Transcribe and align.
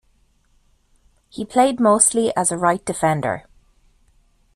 He 1.29 1.45
played 1.45 1.79
mostly 1.79 2.35
as 2.35 2.51
a 2.51 2.57
right 2.57 2.83
defender. 2.83 3.43